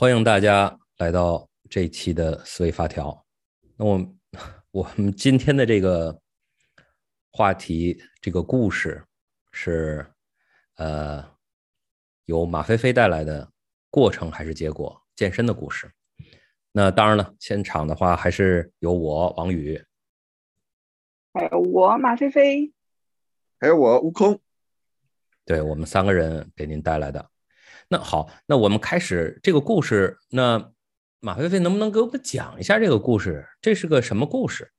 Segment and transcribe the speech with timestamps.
[0.00, 3.26] 欢迎大家来到这一期的思维发条。
[3.76, 4.14] 那我
[4.70, 6.16] 我们今天的这个
[7.32, 9.04] 话题，这个故事
[9.50, 10.06] 是
[10.76, 11.28] 呃
[12.26, 13.50] 由马飞飞带来的
[13.90, 15.90] 过程还是结果健身的故事。
[16.70, 19.84] 那当然了，现场的话还是有我王宇，
[21.32, 22.72] 还有我马飞飞，
[23.58, 24.38] 还有我悟空，
[25.44, 27.28] 对我们三个人给您带来的。
[27.90, 30.18] 那好，那我们开始这个故事。
[30.30, 30.72] 那
[31.20, 33.48] 马飞飞能不能给我们讲一下这个故事？
[33.62, 34.70] 这是个什么故事？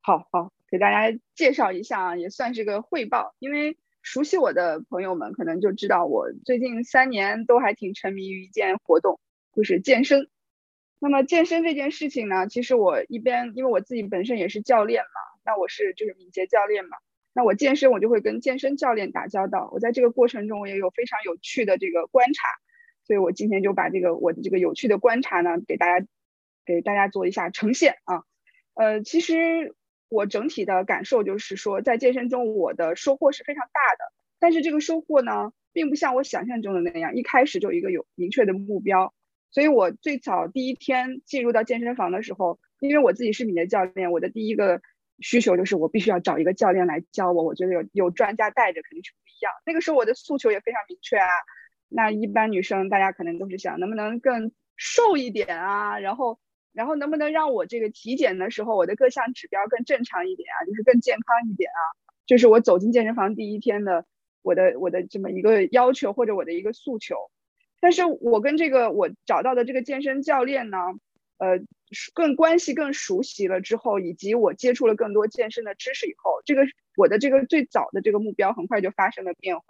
[0.00, 3.34] 好好给大家介绍一下，也算是个汇报。
[3.40, 9.18] 因为熟悉我的朋友们可能就知道，我最近三年都还挺沉迷于一件活动，
[9.52, 10.28] 就是健身。
[11.00, 16.96] 那么健身这件事情呢，其实我一边因为我自己本身也是教练嘛，那我是就是敏捷教练嘛。
[17.32, 19.70] 那我健身，我就会跟健身教练打交道。
[19.72, 22.48] 我在这个过程中，我也有非常有趣的这个观察，
[23.04, 26.04] 所以我今天就把这个我的这个有趣的观察呢，给大家
[26.66, 28.24] 给大家做一下呈现啊。
[28.74, 29.76] 呃，其实
[30.08, 39.14] 我整体的感受就是说，在健身中我的收获是非常大的，但是这个收获呢，并不像我想象中的那样，一开始就一个有明确的目标。
[39.52, 44.82] 所以我最早第一天进入到健身房的时候，因为我自己是敏捷教练，我的第一个。
[45.20, 49.52] 需求就是我必须要找一个教练来教我，我觉得有有专家带着肯定是不一样。
[49.66, 51.28] 那个时候我的诉求也非常明确啊。
[51.88, 56.38] 那一般女生大家可能都是想能不能更瘦一点啊，然后
[56.72, 61.80] 然后能不能让我这个体检的时候我的各项指标更正常一点啊，就是更健康一点啊。
[62.26, 64.06] 就是我走进健身房第一天的
[64.42, 67.16] 我的我的这么一个要求或者我的一个诉求。
[67.80, 70.78] 但是我跟这个我找到的这个健身教练呢，
[71.40, 71.60] 呃。
[72.14, 76.62] 更关系更熟悉了之后，以及我接触了更多健身的知识以后，这个
[76.96, 79.64] 我的这个最早的这个目标很快就发生了变化，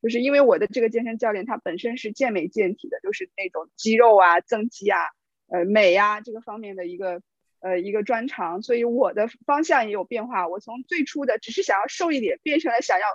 [0.00, 5.00] 就是因为我的这个健身教练他本身是健美健体的，就是那种肌肉啊、增肌啊、
[5.48, 7.20] 呃美啊这个方面的一个
[7.58, 10.46] 呃一个专长，所以我的方向也有变化。
[10.46, 13.06] 我从最初的只是想要瘦一点，变成了想要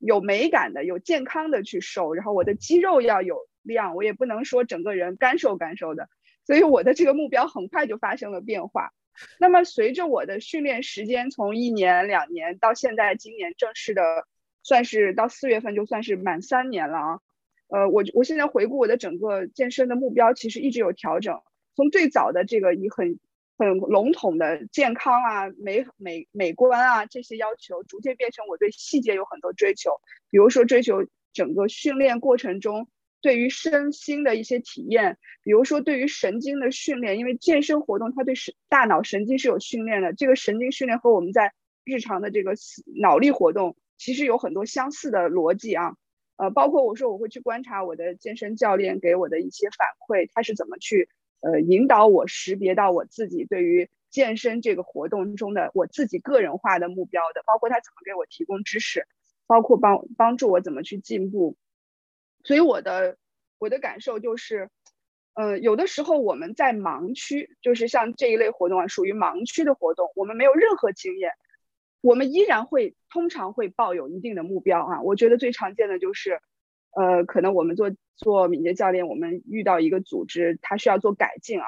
[0.00, 6.08] 有美感的、有健康的去瘦，然后我的肌肉要有量，我也不能说整个人干瘦干瘦的。
[6.50, 8.90] 所以我的这个目标很快就发生了变化。
[9.38, 14.02] 那么随着我的训练时间从一年、两年到现在今年正式的，
[14.64, 17.20] 算是到四月份就算是满三年了啊。
[17.68, 21.40] 呃，我我现在回顾我的整个健身的目标，其实一直有调整。
[21.76, 23.20] 从最早的这个以很
[23.56, 30.00] 很笼统的健康啊、美美美观啊这些要求，逐渐变成我对细节有很多追求，
[30.30, 32.88] 比如说追求整个训练过程中。
[33.20, 41.52] 对于身心的一些体验，比如说对于神经的训练，因为健身活动它对神大脑神经是有训练的，这个神经训练和我们在
[41.84, 42.54] 日常的这个
[43.00, 45.96] 脑力活动其实有很多相似的逻辑啊。
[46.36, 51.10] 呃，包括我说我会去观察我的健身教练给我的一些反馈，他是怎么去
[51.40, 59.06] 呃引导我识别到我自己对于健身这个活动中的我自己个人化的目标的，包括他怎么给我提供知识，
[59.46, 61.58] 包括帮帮助我怎么去进步。
[62.42, 63.16] 所以我的
[63.58, 64.70] 我的感受就是，
[65.34, 71.32] 呃，有的时候我们在盲区，就是像这一类活动啊，属于盲区的活动，我们没有任何经验，
[72.00, 75.02] 我们依然会通常会抱有一定的目标啊。
[75.02, 76.40] 我觉得最常见的就是，
[76.92, 81.66] 呃，可能我们做做敏捷教练，我们遇到一个组织，它需要做改进啊。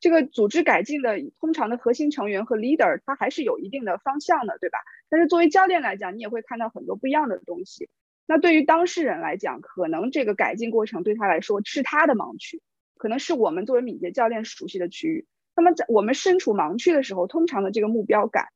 [0.00, 4.78] 这个组织改进的通常的核心成员和 leader，他还是有一定的方向的，对吧？
[5.08, 7.88] 但是作为教练来讲，你也会看到很多不一样的东西。
[8.32, 12.62] 那对于当事人来讲，可能这个改进过程对他来说是他的盲区，
[12.96, 15.26] 可能是我们作为敏捷教练熟悉的区域。
[15.54, 18.46] 那么在我们身处盲区的时候，通常的这个目标感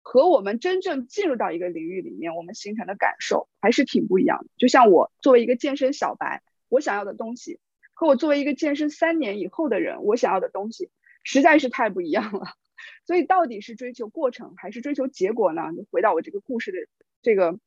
[0.00, 4.46] 和我们真正进入到一个领域里面，我们形成的感受还是挺不一样的。
[4.56, 7.60] 就像我作为一个健身小白，我想要的东西
[7.92, 10.88] 和我作为一个健身三年以后的人，我想要的东西
[11.22, 12.46] 实在是太不一样了。
[13.04, 15.64] 所以到底是追求过程还是追求结果呢？
[15.90, 16.78] 回到我这个故事的
[17.20, 17.58] 这个。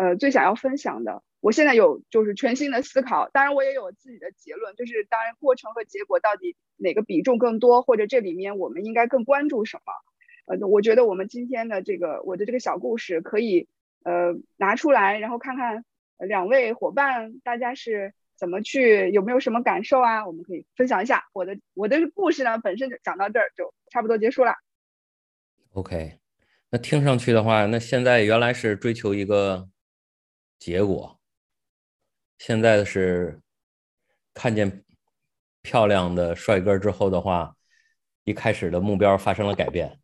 [0.00, 9.92] 呃，最想要分享的，我现在有就是全新的思考，当然我也有自己的结论，就是当然过程和结果到底哪个比重更多，或者这里面我们应该更关注什么？
[10.46, 13.68] 呃，我觉得我们今天的这个我的这个小故事可以
[14.02, 15.84] 呃拿出来，然后看看
[16.18, 20.26] 两位伙伴大家是怎么去，有没有什么感受啊？
[20.26, 24.54] 我们可以分享一下我的我的故事呢，本身就讲到这儿就差不多结束了。
[25.74, 26.18] OK，
[26.70, 29.68] 那听上去的话，那现在原来是追求一个。
[30.60, 31.18] 结果，
[32.38, 33.40] 现在是
[34.34, 34.84] 看见
[35.62, 37.56] 漂亮的帅哥之后的话，
[38.24, 39.98] 一开始的目标发生了改变。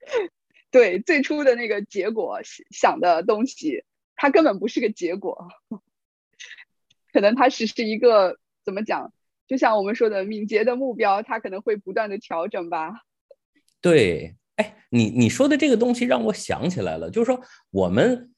[0.70, 2.40] 对，最初的那个结果
[2.70, 3.84] 想的东西，
[4.14, 5.48] 它根本不是个结果，
[7.12, 9.12] 可能它只是一个怎么讲？
[9.46, 13.04] 就像我们说的，敏捷的目标，它可能会不断的调整吧。
[13.80, 18.34] 对，哎，你你说的这个东西让我想起来了，就是说我们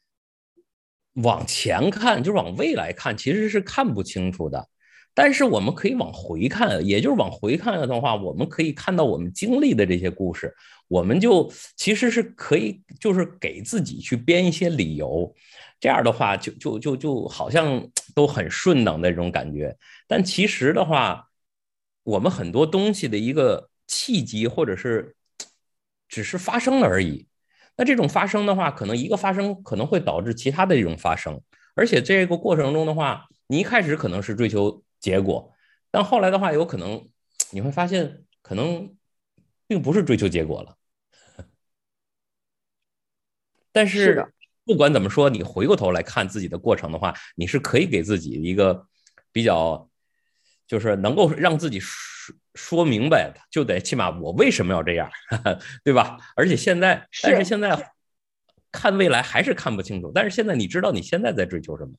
[1.22, 4.68] 往前看，就是往未来看，其实是看不清楚的。
[5.14, 10.54] 但是我们可以往回看，也就是往回看的话，我们可以看到我们经历的这些故事，
[10.86, 15.34] 我们就其实是可以，就是给自己去编一些理由，
[15.80, 17.84] 这样的话就就就就好像
[18.14, 19.76] 都很顺当的这种感觉。
[20.06, 21.28] 但其实的话，
[22.04, 25.16] 我们很多东西的一个契机，或者是
[26.08, 27.26] 只是发生了而已。
[27.78, 31.40] 那这种发生的话，可能一个发生可能会导致其他的一种发生，
[31.74, 34.84] 而且这个过程中的话，你一开始可能是追求。
[35.00, 35.54] 结果，
[35.92, 37.08] 但后来的话，有可能
[37.52, 38.96] 你会发现，可能
[39.68, 40.74] 并不是追求结果了。
[43.70, 44.34] 但是
[44.64, 48.88] 不管怎么说，你回过头来看自己的过程的话，你是可以给自己一个
[49.30, 49.88] 比较，
[50.66, 51.78] 就是能够让自己
[52.28, 55.10] 说说明白的，就得起码我为什么要这样，
[55.84, 56.18] 对吧？
[56.36, 57.92] 而且现在，但是现在
[58.70, 60.12] 看未来还是看不清楚。
[60.14, 61.92] 但是现在你知道你现在在追求什么。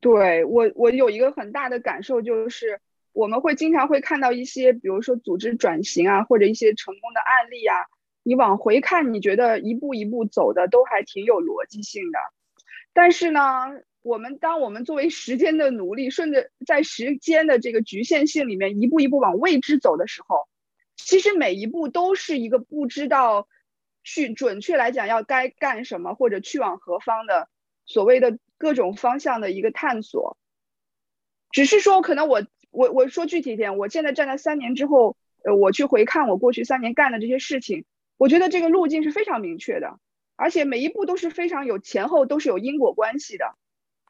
[0.00, 2.80] 对我，我有一个很大的感受，就是
[3.12, 7.76] 我们会经常会看到一些，比如说组织转型啊，或者一些成功的案例啊。
[8.24, 12.18] 你往回看，你觉得一步一步走的都还挺有逻辑性的。
[12.92, 13.40] 但是呢，
[14.02, 20.48] 我们当我们作为时间的奴隶，顺着在时间的这个局限性里面一步一步往未知走的时候，
[20.96, 23.48] 其实每一步都是一个不知道
[24.04, 27.48] 去准确来讲要该干什么或者去往何方的
[27.86, 28.38] 所谓的。
[28.58, 30.36] 各种方向的一个探索，
[31.50, 37.84] 只是说可能我我我说具体一点，我现在站在三年之后，呃，我去回看我过去三年干的这些事情，
[38.18, 39.98] 我觉得这个路径是非常明确的，
[40.36, 43.56] 而且每一步都是非常有前后都是有因果关系的，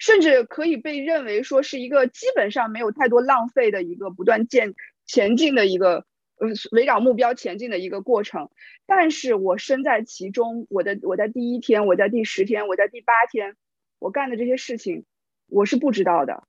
[0.03, 4.75] 甚至可以被认为说是一个基本上没有太多浪费的一个不断建
[5.07, 6.07] 前进的一个
[6.39, 8.51] 呃围绕目标前进的一个过程。
[8.85, 13.55] 但是我身在其中，我的我在第一天，我在第十天，我在第八天。
[14.01, 15.05] 我干的这些事情，
[15.47, 16.43] 我是不知道的。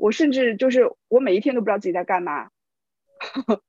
[0.00, 2.50] 我甚至就是我每一天都不知道自己在干嘛，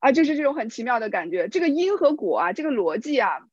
[0.00, 1.46] 啊，就是这种很奇妙的感觉。
[1.46, 3.46] 这个因和果啊，这个逻辑啊，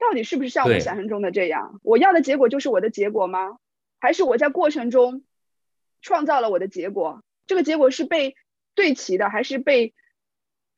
[0.00, 1.78] 到底是不是像我想象中的这样？
[1.84, 3.58] 我要的结果就是我的结果吗？
[4.06, 5.24] 还是我在过程中
[6.00, 7.24] 创造了我的结果？
[7.48, 8.36] 这个结果是被
[8.76, 9.94] 对齐的，还是被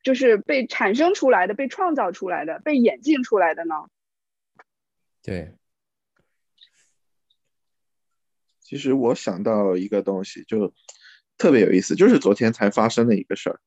[0.01, 3.75] 就是被产生出来的、被创造出来的、被演进出来的呢？
[5.21, 5.53] 对。
[8.61, 10.73] 其实我想到一个东西，就
[11.37, 13.59] 特别有意思，就是昨天才发生的一个事儿。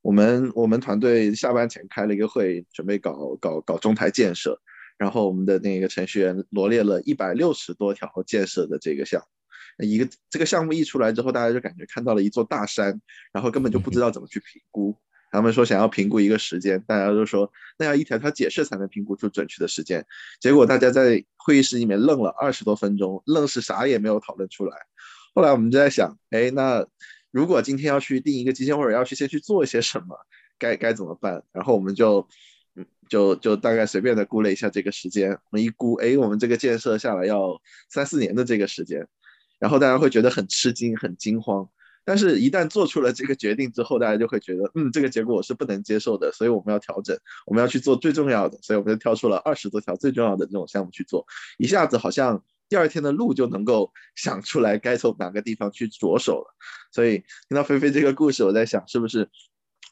[0.00, 4.62] 我们我们团队下班前开了一个会，准备搞搞搞中台建设，
[5.00, 9.86] 然后我们的那个程序员罗列了一百六十多条建设的这个项目。
[9.86, 13.00] 一个这个项目一出来之后，大家就感觉看到了一座大山，
[13.32, 14.94] 然后根本就不知道怎么去评估。
[15.32, 20.04] 他们说想要评估一个时间，大家都说那要一条条解释才能评估出准确的时间。
[20.38, 24.76] 结果大家在会议室里面愣了二十多分钟，愣是啥也没有讨论出来。
[25.34, 26.86] 后来我们就在想，哎，那
[27.30, 30.14] 如果今天要去定一个基线，或者要去先去做一些什么，
[30.58, 31.42] 该该怎么办？
[31.52, 32.28] 然后我们就，
[33.10, 35.32] 就就大概随便的估了一下这个时间。
[35.32, 37.60] 我们一估，哎，我们这个建设下来要
[37.90, 39.06] 三四年的这个时间，
[39.58, 41.68] 然后大家会觉得很吃惊，很惊慌。
[42.02, 51.26] 但是，一旦做出了这个决定之后，大家就会觉得，嗯，这个结果我是不能接受的，所以我们要调整，我们要去做最重要的，所以我们就挑出了二十多条最重要的这种项目去做，
[51.58, 56.54] 一下子好像第二天的路就能够想出来该从哪个地方去着手了。
[56.90, 59.28] 所以听到菲菲这个故事，我在想，是不是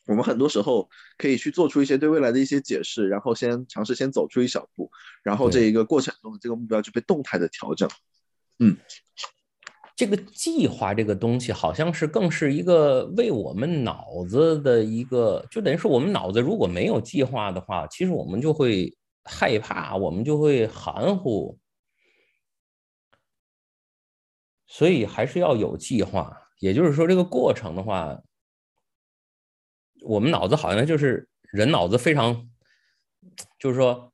[0.09, 4.91] 我们很多时候可以去做出一些对未来的一些解释，然后先尝试先走出一小步，
[5.23, 7.89] 然后这一个过程中的这个目标就被动态的调整。
[8.59, 8.77] 嗯。
[9.95, 21.59] 这个计划这个东西，好像是更是一个为我们脑子的一个，就等于是我们脑子如果没有计划的话，其实我们就会害怕，我们就会含糊。
[24.69, 26.33] 所以还是要有计划。
[26.61, 28.17] 也就是说，这个过程的话，
[30.03, 32.49] 我们脑子好像就是人脑子非常，
[33.59, 34.13] 就是说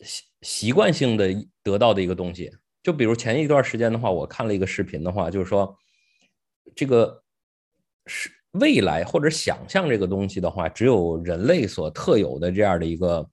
[0.00, 1.28] 习习惯性的
[1.62, 2.50] 得到的一个东西。
[2.82, 5.76] 就比如前一段时间的话，我看了一个视频的话，就是说，
[6.74, 7.22] 这个
[8.06, 13.28] 是未来或者想象这个东西的话，只有人类所特有的这样的一个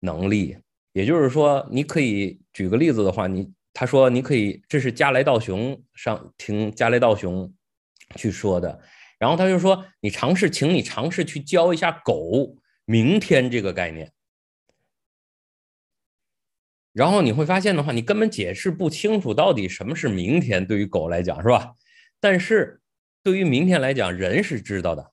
[0.00, 0.56] 能力。
[0.92, 7.50] 也就是说，你可以举个例子的话，你他说你可以，这是加莱道雄上听加莱道雄
[8.16, 8.80] 去说的，
[9.18, 14.12] 然后他就说，你尝试，请你尝试去教一下狗明天这个概念。
[16.92, 21.74] 然后你会发现的话，你根本解释不清楚到底什么是明天，对于狗来讲是吧？
[22.20, 22.80] 但是
[23.22, 25.12] 对于明天来讲，人是知道的。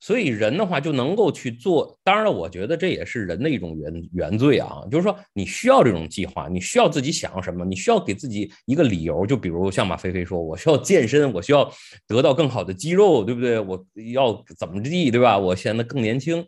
[0.00, 11.68] 所以人的话就能够去做，当然了，我觉得这也是人的一种原原罪啊，就是说你需要这种计划，你需要自己想要什么，你需要给自己一个理由，就比如像马飞飞说，我需要健身，我需要
[12.06, 13.58] 得到更好的肌肉，对不对？
[13.58, 15.36] 我要怎么地，对吧？
[15.36, 16.46] 我显得更年轻。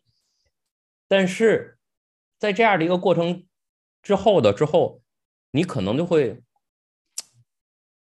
[1.08, 1.76] 但是
[2.38, 3.44] 在这样的一个过程
[4.00, 5.02] 之后的之后，
[5.50, 6.40] 你可能就会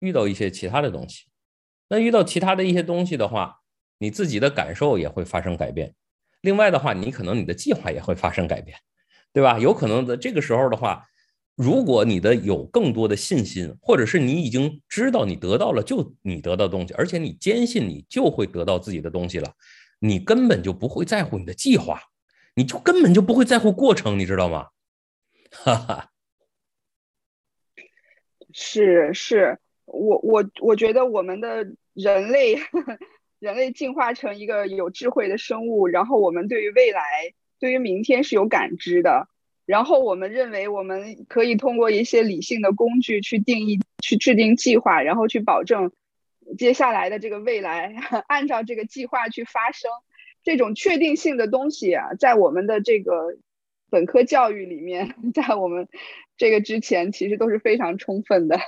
[0.00, 1.24] 遇到一些其他的东西。
[1.88, 3.61] 那遇到其他的一些东西的话，
[4.02, 5.94] 你自己的感受也会发生改变，
[6.40, 8.76] 另外的话，你可能你的计划也会发生改变，
[9.32, 9.60] 对吧？
[9.60, 11.06] 有可能在这个时候的话，
[11.54, 19.54] 如果你的有更多的信心，或者是你已经知道你得到了就你得到东西，而且你坚信你就会得到自己的东西了，
[20.00, 22.02] 你根本就不会在乎你的计划，
[22.56, 24.66] 你就根本就不会在乎过程，你知道吗？
[25.62, 26.10] 哈哈，
[28.52, 32.58] 是是，我我我觉得我们的人类。
[33.42, 37.02] 人类进化成一个有智慧的生物，然后我们对于未来、
[37.58, 39.26] 对于明天是有感知的。
[39.66, 45.90] 然后我们认为我们可以通过一些理性的工具去定义、去制定计划，然后去保证
[46.56, 47.92] 接下来的这个未来
[48.28, 49.90] 按照这个计划去发生。
[50.44, 53.36] 这种确定性的东西啊，在我们的这个
[53.90, 55.88] 本科教育里面， 在我们
[56.36, 58.60] 这个之前，其实都是非常充分的。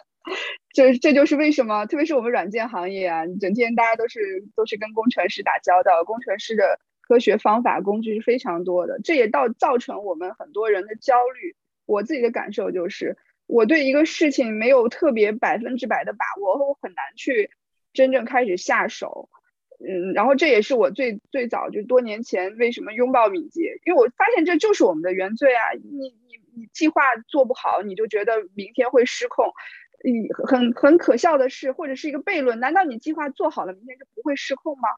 [0.75, 11.55] 这这就是为什么，特别是我们软件行业啊，整天大家都是都是跟工程师打交道，工程师的科学方法工具是非常多的，这也到造成我们很多人的焦虑。
[11.87, 13.17] 我自己的感受就是，
[13.47, 17.51] 我对一个事情没有特别百分之百的把握，我很难去
[17.93, 19.29] 真正开始下手。
[19.79, 25.71] 嗯，然后这也是我最最早就多年前为什么拥抱敏捷，因为我发现这就是我们的原罪啊！
[25.75, 29.53] 你你你计划做不好，你就觉得明天会失控。
[30.07, 34.91] 嗯，很很可笑的是，或者是一个悖论，难道你计划做好了，明天就不会失控吗？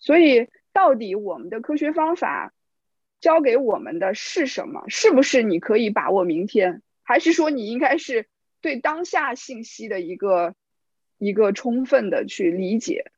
[0.00, 2.52] 所以，到底我们的科学方法
[3.20, 4.82] 教给我们的是什么？
[4.88, 8.26] 是不是你可以把握明天，还是说你应该是
[8.60, 10.56] 对当下信息的一个
[11.18, 13.12] 一个充分的去理解？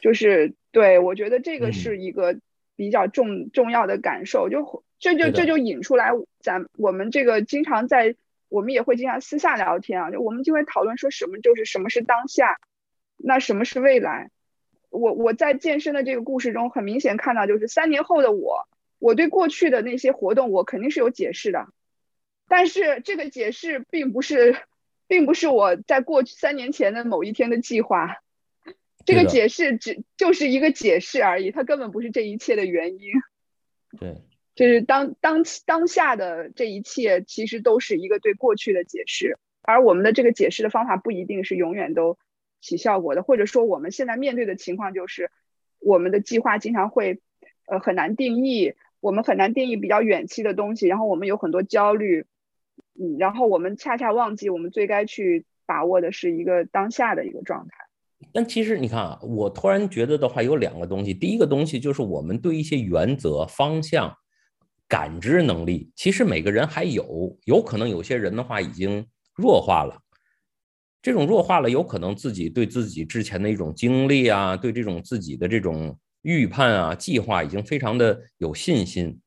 [0.00, 2.40] 就是对我觉得这个是一个
[2.74, 8.16] 比较重重要的感受，就这就这就引出来咱我们这个经常在。
[8.54, 12.60] 我们也会经常私下聊天啊，就我们就会讨论说什么就是什么是当下，
[13.16, 14.30] 那什么是未来？
[14.90, 18.68] 我我在健身的这个故事中，很明显看到就是三年后的我，
[19.00, 21.66] 我对过去的那些活动，我肯定是有解释的，
[22.46, 24.56] 但是这个解释并不是，
[25.08, 28.18] 并不是我在过去三年前的某一天的计划，
[29.04, 33.10] 这个解释只就是一个解释而已，它根本不是这一切的原因。
[33.98, 34.22] 对。
[34.54, 42.16] 就是当当当下的这一切，其实都是一个对过去的解释，而我们的这个解释的方法不一定是永远都
[42.60, 45.32] 起效果的，或者说我们现在面对的情况就是，
[45.80, 47.20] 我们的计划经常会，
[47.66, 52.24] 呃，很难定义，我们很难定义比较远期的东西，然后我们有很多焦虑，
[52.96, 57.74] 嗯，然后我们恰恰忘记我们最该去把握的是一个当下的一个状态。
[58.32, 64.16] 但其实你看啊，我突然觉得的话，有两个东西，第一个东西就是我们对一些原则方向。
[64.88, 70.00] 感知能力其实每个人还有，有可能有些人的话已经弱化了。
[71.02, 79.20] 这种弱化了，有可能自己对自己之前的一种经历啊，对这种自己的这种预判啊、计划已经非常的有信心。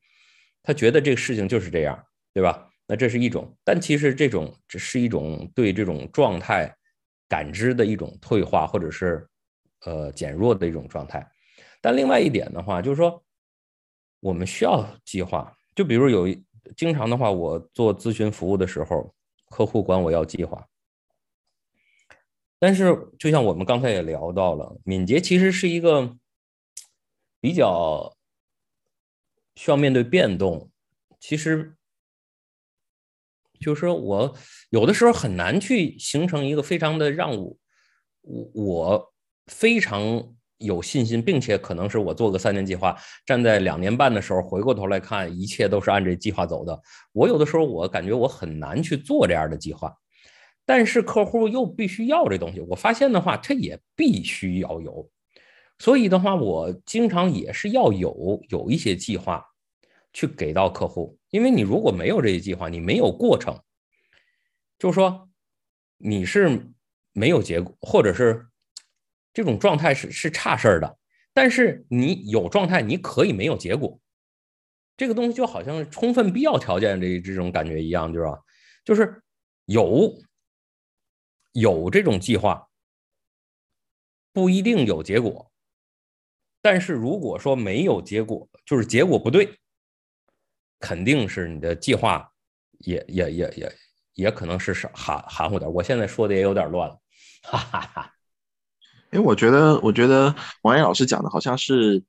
[0.62, 1.96] 他觉得这个事情就是这样，
[2.34, 2.68] 对吧？
[2.86, 6.74] 那这是一种，但其实这种只是一种对这种状态
[7.28, 9.28] 感知的一种退化，或者是
[9.84, 11.24] 呃减弱的一种状态。
[11.80, 13.22] 但另外一点的话，就是说
[14.20, 15.56] 我们需要计划。
[15.74, 16.26] 就比如有
[16.76, 19.14] 经常的话，我做咨询服务的时候，
[19.48, 20.66] 客户管我要计划。
[22.58, 26.16] 但是就像我们刚才也聊到了，敏捷其实是一个
[27.40, 28.16] 比较
[29.54, 30.70] 需要面对变动。
[31.20, 31.76] 其实
[33.60, 34.36] 就是说我
[34.70, 37.56] 有的时候很难去形成一个非常的让我
[38.22, 39.14] 我我
[39.46, 40.34] 非常。
[40.58, 46.80] 有信心，并且可能是我做个三年计划，站在两年半的时候回过头来看，一切都是按这计划走的。
[47.12, 49.94] 我有的时候我感觉我很难去做这样的计划，
[50.66, 55.08] 但是客户又必须要这东西，我发现的话，他也必须要有。
[55.78, 59.44] 所以的话，我经常也是要有有一些计划
[60.12, 63.56] 去给到客户，因为你如果没有这些计划，你没有过程，
[64.76, 65.28] 就是说
[65.98, 66.66] 你是
[67.12, 68.44] 没有结果，或者是。
[69.38, 70.98] 这种状态是是差事儿的，
[71.32, 74.00] 但是你有状态，你可以没有结果。
[74.96, 78.36] 这个东西就好像充分必要条件这这种感觉一样，就是吧？
[78.84, 79.22] 就是
[79.66, 80.12] 有
[81.52, 82.68] 有这种计划，
[84.32, 85.52] 不一定有结果。
[86.60, 89.56] 但是如果说没有结果，就是结果不对，
[90.80, 92.28] 肯定是你的计划
[92.78, 93.76] 也也也也
[94.14, 95.72] 也可能是含含糊点。
[95.72, 97.00] 我现在说的也有点乱了，
[97.44, 98.14] 哈哈哈。
[99.10, 102.02] 因为我觉得，我觉得王岩老师讲的好像是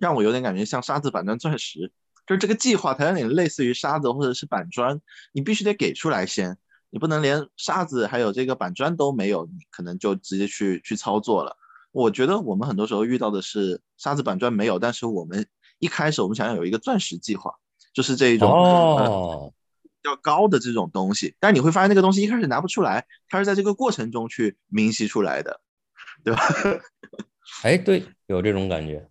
[0.00, 1.92] 让我有点感觉像沙子、板砖、钻石，
[2.26, 5.00] 就是这个计划它有点类似于沙子或者是板砖，
[5.32, 6.56] 你必须得给出来先，
[6.90, 11.56] 你不能连沙子还有这个板砖都没有，你可能就直接去去操作了。
[11.92, 15.46] 我觉得我们很多时候遇到的是沙子板砖没有，但是我们
[15.78, 17.52] 一开始我们想要有一个钻石计划，
[17.94, 19.52] 就是这一种哦，
[19.84, 25.60] 比较高的这种东西，但是你会发现那个东西一开始拿不出来，它是在这个过程中去明晰出来的，
[26.26, 26.40] 对吧？
[27.62, 29.06] 哎，对，有这种感觉。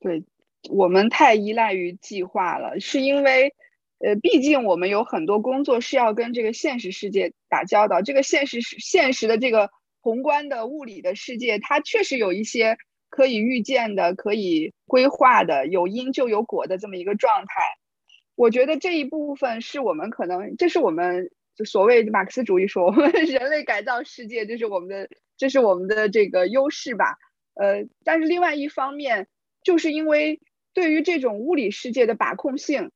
[0.00, 0.22] 对
[0.68, 3.54] 我们太依赖于计划了，是因为
[4.00, 9.70] 呃，毕竟我们有很多工作是要跟这个现实世界打交道，这个现实是现实的这个。
[10.04, 12.76] 宏观的物理的世界，它确实有一些
[13.08, 17.78] 可以预见的、可以规划的，有因就有果的这么一个状态。
[18.34, 27.18] 我觉得这一部分是我们可能，这是我们就所谓马克思主义说我们 人类改造世界，这是我们的，这是我们的这个优势吧。
[27.54, 29.28] 呃，但是另外一方面，
[29.62, 30.40] 就是因为
[30.72, 32.90] 对于这种物理世界的把控性。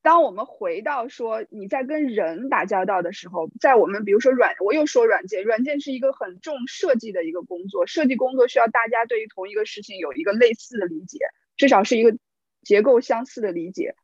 [0.00, 11.20] 当我们回到说你在跟人打交道的时候，在我们比如说软，我又说软件，软件是一个很重设计的一个工作，设计工作需要大家对于同一个事情有一个类似的理解，
[11.56, 12.18] 至少是一个
[12.62, 13.94] 结构相似的理解。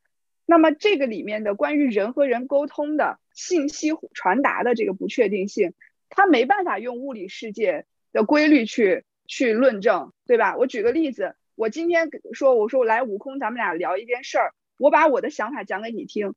[0.46, 5.72] 那么这个里面的关于人和人沟通的信息传达的这个不确定性，
[6.08, 10.56] 它没办法用物理世界的规律去去论证，对吧？
[10.56, 14.54] 我举个例子，我今天说，我说我来悟空，咱们俩聊一件事儿。
[14.78, 16.34] 我把我的想法讲给你听，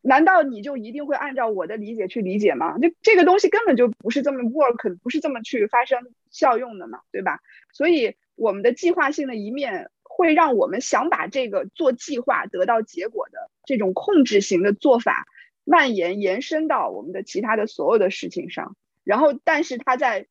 [0.00, 2.78] 难道你就一定会按照我的理解去理解吗？
[2.80, 7.40] 这这个东西根本就不是这么 work，不是这么去发生效用的嘛，对吧？
[7.72, 15.26] 所以我们的计划性的一面会让我们想把这个做计划得到结果的这种控制型的做法
[15.64, 20.26] 蔓延延伸到我们的其他的所有的事情上，然后但是它在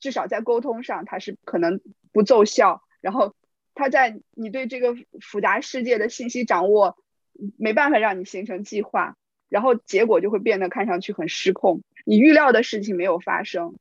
[0.00, 1.80] 至少在沟通上它是可能
[2.12, 3.34] 不奏效，然后。
[3.78, 6.96] 他在你对这个复杂世界的信息掌握
[7.58, 9.18] 没办法让你形成计划，
[9.50, 11.82] 然后结果就会变得看上去很失控。
[12.06, 13.76] 你预料的事情没有发生，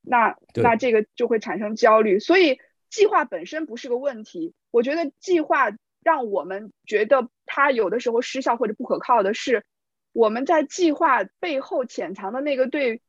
[0.00, 2.20] 那那这个就会产生焦虑。
[2.20, 5.72] 所以计划本身不是个问题，我觉得计划
[6.04, 9.64] 让我们觉得它有的时候失效或者不可靠的是，
[10.12, 13.00] 我们在计划背后潜藏的那个对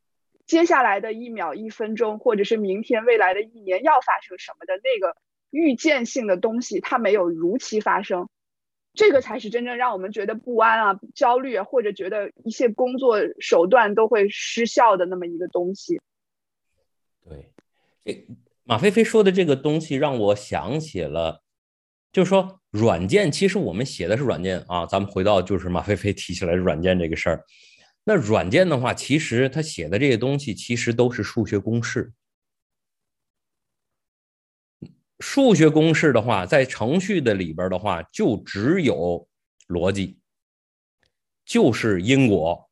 [0.45, 5.15] 接下来的一秒、一分钟，或者是明天、未来的一年要发生什么的那个。
[5.55, 8.27] 预见性的东西，它没有如期发生，
[8.95, 16.01] 这个才是真正让我们觉得不安啊、焦虑啊，或者觉得一些工作手段都会失效的那么一个东西。
[17.23, 17.53] 对，
[18.03, 18.25] 这
[18.63, 21.43] 马飞飞说的这个东西让我想起了，
[22.11, 24.83] 就是说软件，其实我们写的是软件啊。
[24.87, 27.45] 咱们回到就是马飞飞提起来软件这个事儿，
[28.03, 32.11] 那软件的话，其实他写的这些东西其实都是数学公式。
[35.19, 39.27] 数学公式的话，在程序的里边的话，就只有
[39.67, 40.17] 逻辑，
[41.45, 42.67] 就是因果。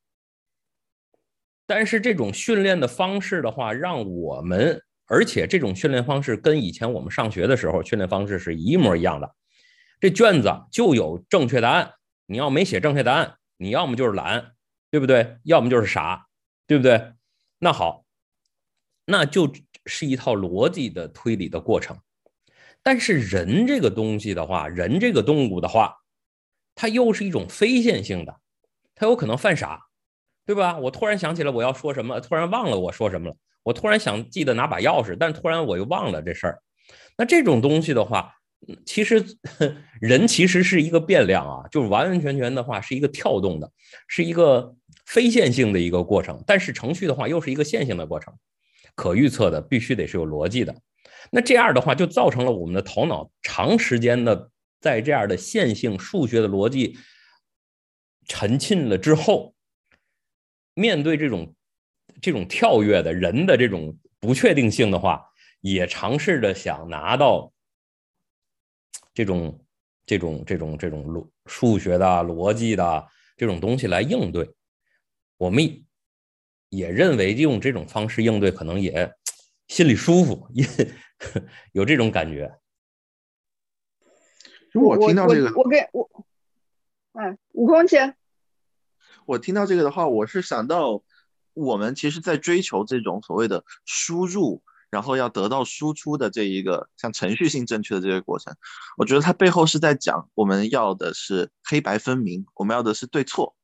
[1.68, 9.36] 但是这种训练的方式的话，让我们，而且这种训练方式跟以前我们上学的时候训练方式是一模一样的。
[10.02, 11.94] 这卷子就有正确答案，
[12.26, 14.54] 你要没写正确答案，你要么就是懒，
[14.90, 15.38] 对不对？
[15.44, 16.26] 要么就是傻，
[16.66, 17.14] 对不对？
[17.60, 18.04] 那好，
[19.06, 19.54] 那就
[19.86, 21.96] 是一套逻辑的推理的过程。
[22.82, 25.98] 但是人这个东西的话，人这个动物的话，
[26.74, 28.40] 它又是一种非线性的，
[28.96, 29.84] 它有可能犯傻，
[30.48, 30.80] 对吧？
[30.80, 33.38] 我突然想起来我要说什么，突然忘了我说什么了。
[33.62, 36.64] 我突然想记得拿把钥匙，但突然我又忘了这事儿。
[37.16, 38.34] 那这种东西的话，
[38.86, 39.26] 其实
[40.00, 43.72] 人其实是一个变量啊，就是完完全全的话是一个跳动的，
[44.08, 46.44] 是一个非线性的一个过程。
[46.46, 48.34] 但是程序的话又是一个线性的过程，
[48.96, 50.76] 可预测的，必须得是有逻辑的。
[51.32, 56.98] 那这样的话，就造成了我们的头脑长时间的在这样的线性数学的逻辑
[58.28, 59.54] 沉浸了之后，
[60.74, 61.56] 面对这种
[62.22, 65.26] 这种跳跃的人的这种不确定性的话，
[65.62, 67.52] 也尝试着想拿到
[69.14, 69.66] 这种
[70.06, 74.54] 这种这种这种逻数学的逻辑的这种东西来应对。
[75.38, 75.86] 我们
[76.70, 79.14] 也认为用这种方式应对，可能也
[79.68, 80.66] 心里舒服，也。
[81.72, 82.52] 有这种感觉。
[84.72, 86.10] 如果我听到这个，我给我，
[87.12, 88.16] 哎，悟空姐。
[89.28, 91.04] 我听到这个的话，我是想到，
[91.54, 98.54] 我们其实在追求这种所谓的输入，然后要得到输出的这一个像程序性正确的这个过程，
[98.98, 103.56] 我觉得它背后是在讲我们要的是黑白分明，我们要的是对错，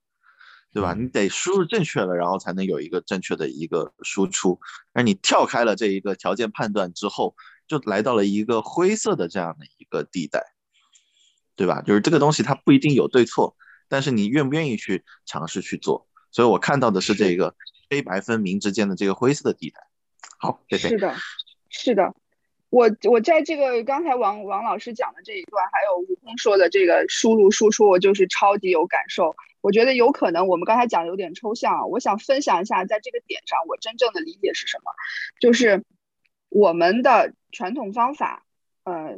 [0.73, 0.95] 对吧？
[0.97, 4.59] 你得输入正确了，然后才能有一个正确的一个输出。
[4.93, 7.35] 而你跳开了这一个条件判断之后，
[7.67, 10.41] 就来到了一个灰色的这样的一个地带，
[11.55, 11.81] 对吧？
[11.81, 13.55] 就是这个东西它不一定有对错，
[13.89, 16.07] 但是你愿不愿意去尝试去做？
[16.31, 17.53] 所以我看到的是这个。
[17.89, 19.79] 黑白分明之间的这个灰色的地带，
[20.39, 21.15] 好，是的，
[21.67, 22.13] 是的，
[22.69, 29.35] 我我在这个刚才王王老师讲的这一段，还有悟空说的这个输入输出，我就是超级有感受。
[29.61, 34.91] 我觉得有可能我们刚才讲的有点抽象，我想分享一下，在这个点上我真正的理解是什么，
[35.39, 35.83] 就是
[36.49, 38.45] 我们的传统方法，
[38.83, 39.17] 呃，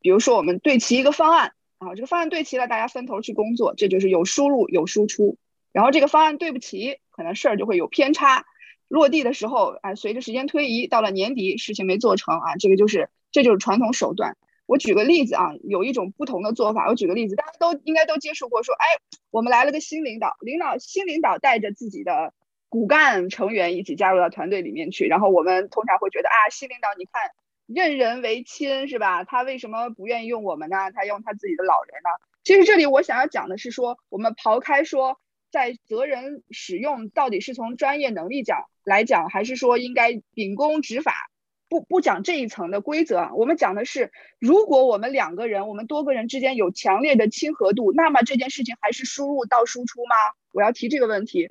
[0.00, 5.38] 比如说我们对齐一个方案啊，这个方案对齐了，大家分头去工作，这就是有输入有输出。
[5.70, 6.98] 然后这个方案对不齐。
[7.16, 8.44] 可能事儿就会有偏差，
[8.88, 14.36] 落地的时候，啊，随着时间推移，到了年底事情没做成啊，这个就是这就是传统手段。
[14.66, 16.88] 我举个例子啊，有一种不同的做法。
[16.88, 18.86] 我举个例子，大家都应该都接触过，说，哎，
[19.30, 22.32] 我们来了个新领导，领导新领导带着自己的
[22.68, 27.30] 骨干成员一起加入到团队里面去，然后我们通常会觉得啊，新领导你看
[27.66, 29.24] 任人唯亲是吧？
[29.24, 30.90] 他为什么不愿意用我们呢？
[30.92, 32.10] 他用他自己的老人呢？
[32.42, 35.20] 其实这里我想要讲的是说，我们刨开说。
[35.50, 41.12] 在责人使用到底是从专业能力讲来讲，还是说应该秉公执法？
[41.68, 50.14] 不不讲这一层的规则，我们讲的是，如果我们两个人、我们多个人之间有强烈的亲和度，那么这件事情还是输入到输出吗？
[50.52, 51.50] 我要提这个问题。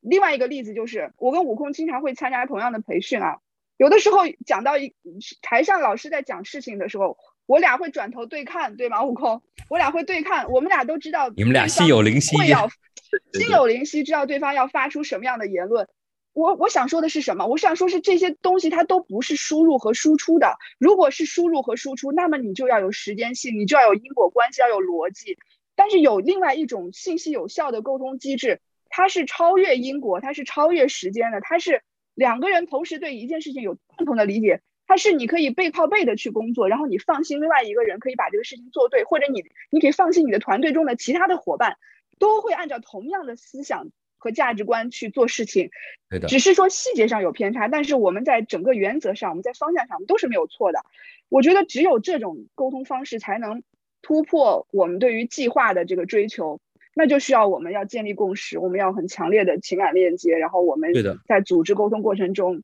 [0.00, 3.38] 另外一个例子就是，我跟悟空经常会参加同样的培训啊，
[3.76, 4.94] 有的时候讲到一
[5.40, 7.16] 台上老师在讲事情的时候。
[7.46, 9.04] 我俩会转头对看，对吗？
[9.04, 12.68] 悟空，我俩会对看，我们俩都知道你们俩心有灵犀，会要
[13.34, 15.88] 心有灵犀，知道对方要发出什么样的言论。
[16.32, 17.46] 我我想说的是什么？
[17.46, 20.56] 我想说是这些东西它都不是输入和输出的。
[20.78, 25.36] 如果是输入和输出，那么你就要有时间性，你就要有因果关系，要有逻辑。
[25.76, 31.82] 但是有另外一种信息有效的沟通机制，它是超越因果，它是超越时间的，它是
[32.14, 34.60] 两个人同时对一件事情有共同的理解。
[34.86, 41.78] 它是你可以背靠背的去工作，然后你放心另外一个人可以把这个事情做对，或者你你可以放心你的团队中的其他的伙伴
[42.18, 45.70] 都会按照同样的思想和价值观去做事情。
[46.10, 50.84] 对的，只是说细节上有偏差，但是我们在整个原则上，我们在方向上我们都是没有错的。
[51.30, 53.62] 我觉得只有这种沟通方式才能
[54.02, 56.60] 突破我们对于计划的这个追求，
[56.94, 60.92] 那就需要我们要建立共识，我们要很强烈的情感链接，然后我们
[61.26, 62.62] 在组织沟通过程中，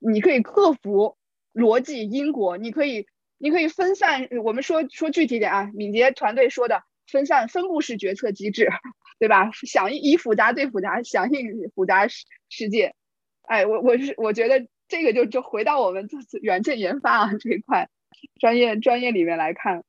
[0.00, 1.16] 你可以克服。
[1.56, 3.06] 逻辑因果，你可以，
[3.38, 4.28] 你可以分散。
[4.44, 8.68] 我们说说具体点啊，敏捷团队说的分散分布式决策机制，
[9.18, 9.50] 对吧？
[9.52, 12.94] 响应以复杂对复杂，响应复杂世世界。
[13.48, 17.88] 哎，我我是我觉得这个就就回到我们这次软件研发啊这一块
[18.38, 19.82] 专业专业里面来看。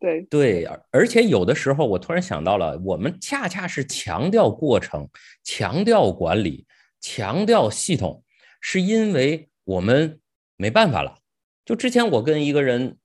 [0.00, 5.10] 对对，而而且有的时候我突然想到了，我们恰恰是强调过程，
[5.44, 6.64] 强调管理，
[7.02, 8.24] 强调系统，
[8.62, 10.16] 是因为我们。
[10.60, 11.16] 没办法了，
[11.64, 12.98] 就之前我跟一个人，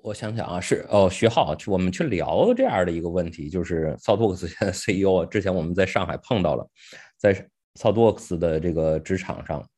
[0.00, 6.66] 我想想啊，是哦，徐浩，我们去聊这样的一个问题，就是 Thoughtworks 现在 CEO，之前我们在上海碰到了，
[7.18, 7.34] 在
[7.74, 9.68] Thoughtworks 的这个职场上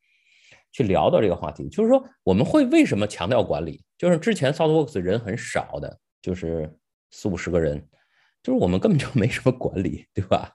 [0.71, 3.83] 去聊到这个话题，就是说我们会为什么强调管理？
[3.99, 6.73] 就是之前 Thoughtworks 人很少的，就是
[7.11, 7.85] 四五十个人，
[8.41, 10.53] 就是我们根本就没什么管理，对吧？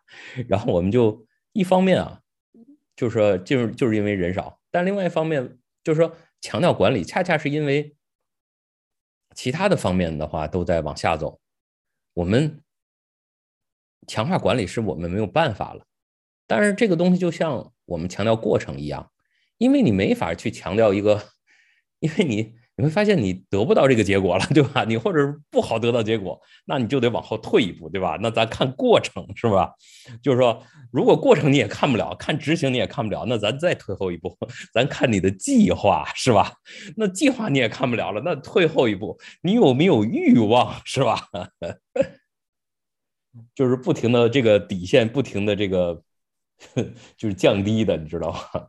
[0.48, 2.22] 然后我们就一方面啊，
[2.96, 4.58] 就是说就是就是因为人少。
[4.74, 7.96] 但另外一方面，就是说强调管理，恰恰是因为
[9.36, 11.40] 其他的方面的话都在往下走，
[12.16, 12.64] 我们
[14.08, 15.86] 强化管理是我们没有办法了。
[16.48, 19.12] 但是这个东西就像我们强调过程一样，
[19.60, 21.30] 因为你没法去强调一个，
[22.00, 22.62] 因为你。
[22.76, 24.84] 你会发现你得不到这个结果了， 对吧？
[24.84, 28.18] 你或者是不好得到结果，那你就得往后退一步，对吧？
[28.20, 29.72] 那咱看过程是吧？
[30.24, 30.60] 就是说，
[30.92, 34.36] 如果过程你也看不了，看执行你也看不了，那咱再退后一步，
[34.74, 36.52] 咱看你的计划是吧？
[36.98, 41.28] 那计划你也看不了了，那退后一步，你有没有欲望是吧？
[43.54, 46.02] 就是不停的这个底线，不停的这个
[47.16, 48.68] 就是降低的，你知道吗？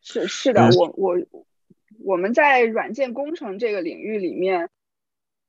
[0.00, 1.16] 是是的，我我。
[2.04, 4.68] 我们在软件工程这个领域里面，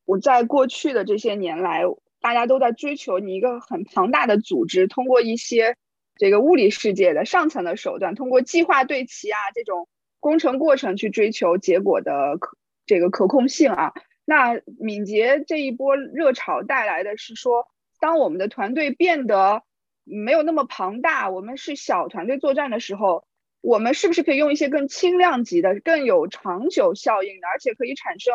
[0.05, 1.83] 我在过去的这些年来，
[2.19, 5.77] 大家都在追求你一个很庞大的组织，通过一些
[6.15, 9.87] 这个物理世界的上层的手段，通过计划对齐啊这种
[10.19, 13.93] 工程过程去追求结果的可这个可控性啊。
[14.25, 17.67] 那敏捷这一波热潮带来的是说，
[17.99, 19.63] 当我们的团队变得
[20.03, 23.25] 没有那么庞大，我们是小团队作战的时候，
[23.61, 28.33] 我们是不是可以用一些更轻量级的、更有长久效应的，而且可以产生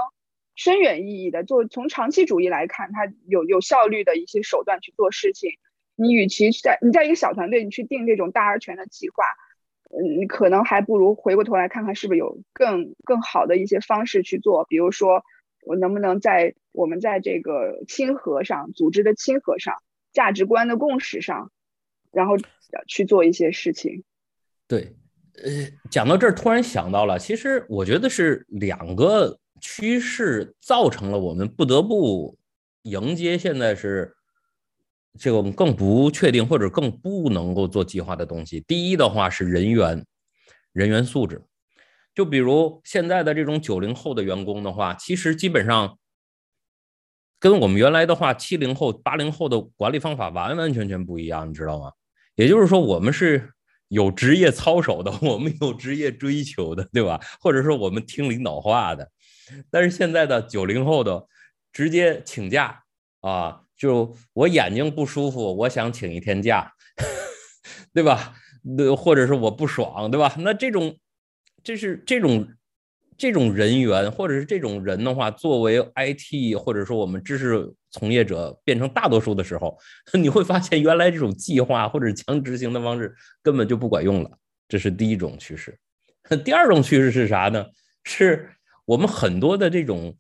[0.55, 5.51] 深远意义的，就从长期主义来看，它有有效率的一些手段去做事情。
[5.97, 9.25] 你与其在你在一个小团队，你去定这种大而全的计划，
[9.91, 15.25] 嗯，你可能还不如回过头来看看是不是有更更好的一些方式去做，比如说
[15.63, 21.51] 我能不能在我们在这个亲和上、组织的亲和上、价值观的共识上。
[22.13, 22.37] 然后
[22.89, 24.03] 去做一些事情。
[24.67, 24.97] 对，
[25.45, 25.51] 呃，
[25.91, 32.37] 讲到这儿，突然想到了，其实我觉得是两个趋势造成了我们不得不
[32.83, 34.15] 迎接现在是
[35.19, 38.61] 这种更不确定或者更不能够做计划的东西。
[38.67, 40.05] 第一的话是人员，
[40.73, 41.43] 人员素质。
[42.15, 45.99] 就比如现在的这种九零后的员工的话，其实基本上
[47.39, 51.93] 跟我们原来的话七零后、八零后的管理方法完完全全不一样，你知道吗？
[52.37, 53.53] 也就是说，我们是
[53.89, 57.21] 有职业操守的， 我们有职业追求的，对吧？
[57.41, 59.11] 或者说我们听领导话的。
[59.71, 61.27] 但是现在的九零后的
[61.73, 62.83] 直接请假
[63.21, 66.73] 啊，就我眼睛不舒服，我想请一天假，
[67.95, 68.35] 对吧？
[68.63, 70.35] 那或者是我不爽，对吧？
[70.39, 70.99] 那这种，
[71.63, 72.49] 这是这种。
[73.17, 79.79] 这种人员或者是这种人的话，作为 IT 或者说我们知识从业者变成大多数的时候，
[80.15, 84.31] 你会发现原来这种计划或者强执行的方式根本就不管用了。
[84.69, 85.79] 这是第一种趋势。
[86.45, 87.65] 第二种趋势是啥呢？
[88.05, 88.51] 是
[88.85, 90.17] 我们很多的这种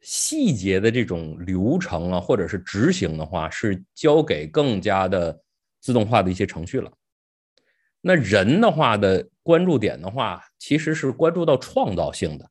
[0.00, 5.40] 细节的这种流程啊，或者是执行的话，是交给更加的
[5.80, 6.90] 自动化的一些程序了。
[8.00, 12.48] 那人的话的关注点的话，其实是关注到创造性的，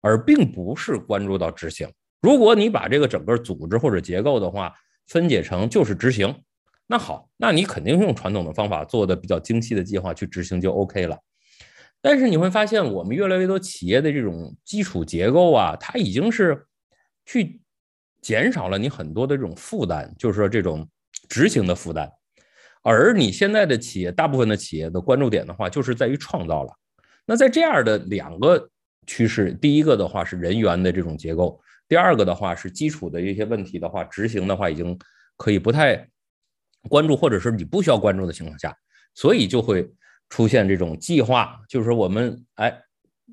[0.00, 1.90] 而并不是关注到执行。
[2.20, 4.72] 如果你把这个整个组织或者结构的话
[5.08, 6.42] 分解成就是执行，
[6.86, 11.18] 那好，那你肯定用传统的方法做的比较精细的计划去执行就 OK 了。
[12.00, 16.66] 但是你会发现，我们越来越多企业的这种基础结构啊，它已经是
[17.24, 17.60] 去
[18.20, 20.86] 减少了你很多的这种负担，就是说这种
[21.28, 22.10] 执行的负担。
[22.84, 26.72] 而你现在的企业，大部分的企业的关注点的话，就是在于创造了。
[27.24, 28.68] 那在这样的两个
[29.06, 34.98] 趋势，第一个的话是人员的这种结构，第二个的话是基础的一些问题的话，执行的话已经
[35.38, 36.06] 可以不太
[36.90, 38.76] 关注，或者是你不需要关注的情况下，
[39.14, 39.90] 所以就会
[40.28, 42.82] 出现这种计划，就是我们哎，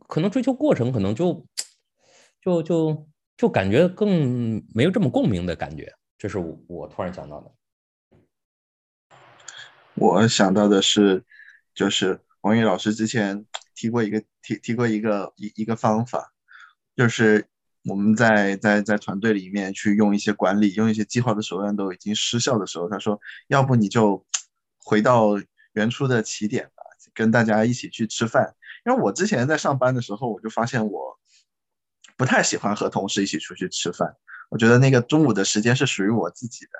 [0.07, 1.45] 可能追求过程，可能就
[2.41, 5.91] 就就就感觉更没有这么共鸣的感觉。
[6.17, 6.37] 这是
[6.67, 7.51] 我突然想到的。
[9.95, 11.23] 我想到的是，
[11.73, 16.31] 就是王宇老师之前提过一个提提过一个一一个方法，
[16.95, 17.47] 就是
[17.83, 24.25] 我们在在在团队里面去用一些管理、用一些计划的手段都已经失效的时候，他说，要不你就
[24.83, 25.31] 回到
[25.73, 28.55] 原初的起点吧，跟大家一起去吃饭。
[28.85, 31.19] 因为我之前在上班的时候，我就发现我
[32.17, 34.15] 不太喜欢和同事一起出去吃饭。
[34.49, 36.71] 我觉得那个中午的时间是属于我自己的，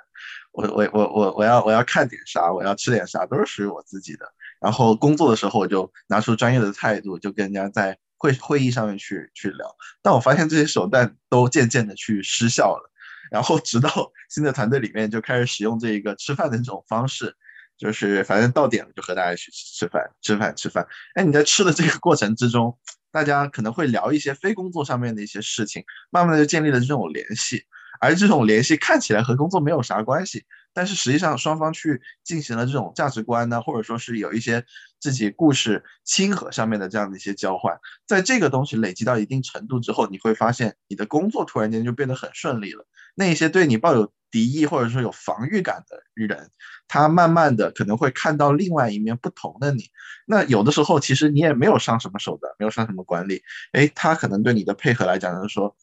[0.52, 4.26] 我我我我我要我要看点啥，我要吃点啥，都是属于我自己的。
[4.60, 9.66] 然后工作的时候，我就拿出专业的态度，就跟人家在会会议上面去去聊。
[10.02, 12.90] 但我发现这些手段都渐渐的去失效了。
[13.30, 17.34] 然后直到 新的团队里面就开始使用这一个吃饭的这种方式，
[17.78, 20.86] 就是反正到点了就和大家一起吃饭，吃饭吃饭。
[21.14, 22.78] 哎，你在吃的这个过程之中。
[23.14, 27.62] 大家可能会聊一些非工作上面的一些事情，慢慢的就建立了这种联系，
[28.02, 34.64] 而这种联系看起来和工作没有啥关系，但是实际上双方去进行了这种价值观呢，或者说是有一些
[34.98, 42.84] 自己故事亲和上面的这样的一些交换，在这个东西累积到一定程度之后，你会发现你的工作突然间就变得很顺利了。
[43.14, 46.50] 那一些对你抱有敌意或者说有防御感的人，
[46.88, 49.84] 他慢慢的可能会看到另外一面不同的你。
[50.26, 55.76] 那有的时候其实你也没有上什么手段，没有上什么管理，哎，他可能对你的配合来讲就是说，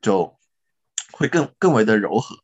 [0.00, 0.34] 就
[1.16, 2.36] 会更更为的柔和，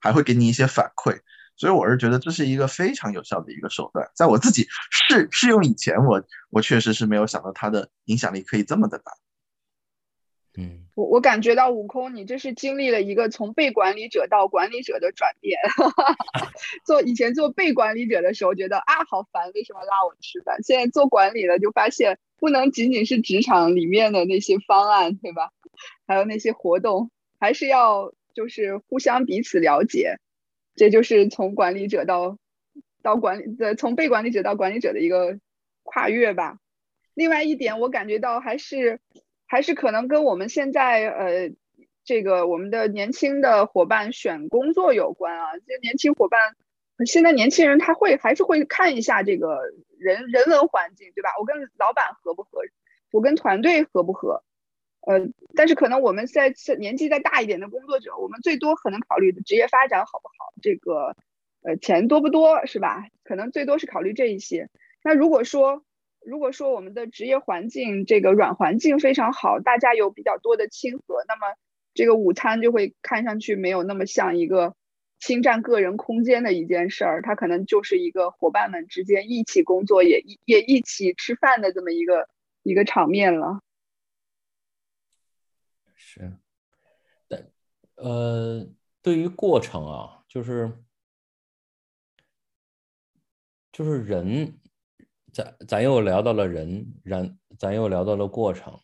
[0.00, 1.20] 还会给你一些反馈。
[1.56, 4.10] 所以我是觉得这是一个非常有效的一个手段。
[4.14, 9.12] 在我自己试试用以前，我我确实是没有想到它的影响力可以这么的大。
[10.58, 15.58] 嗯，我我感觉到悟空，你这是经历了一个从被管理者到管理者的转变。
[16.84, 20.62] 做以前做被管理者的时候，觉得啊好烦，为什么拉我吃饭？
[20.62, 25.50] 现在做管理了，就发现不能仅仅是职场里面的那些方案，对吧？
[26.06, 27.10] 还有那些活动，
[27.42, 30.18] 还是要就是互相彼此了解。
[30.76, 32.38] 这就是从管理者到
[33.02, 35.40] 到管理的，从被管理者到管理者的一个
[35.82, 36.58] 跨越吧。
[37.14, 39.00] 另外一点，我感觉到还是。
[39.52, 41.52] 还是可能跟我们现在呃，
[42.04, 45.44] 这个我们的年轻的伙伴选工作有关啊。
[45.66, 46.56] 这年轻伙伴
[47.04, 49.60] 现在年轻人他会还是会看一下这个
[49.98, 51.28] 人人文环境，对吧？
[51.38, 52.62] 我跟老板合不合？
[53.10, 54.42] 我跟团队合不合？
[55.06, 60.52] 呃，但是可能我们在年纪再大一点的工作者，我们最多可能考虑的职业发展好不好？
[60.62, 61.16] 这个
[61.62, 63.06] 呃钱多不多，是吧？
[63.24, 64.68] 可能最多是考虑这一些。
[65.02, 65.82] 那如果说
[66.24, 71.56] 如果说我们的职业环境这个软环境非常好，大家有比较多的亲和，那么
[71.94, 74.74] 这个午餐就会看上去没有那么像一个。
[75.24, 82.28] 侵占个人空间的一件事儿，它可能就是一个伙伴们之间一起工作，也也一起吃饭的这么一个
[82.64, 83.60] 一个场面了。
[86.14, 86.38] 是，
[87.26, 87.50] 但
[87.94, 88.68] 呃，
[89.00, 90.84] 对于过程啊，就是
[93.72, 94.60] 就是人，
[95.32, 98.78] 咱咱又聊到了人，然咱又聊到了过程，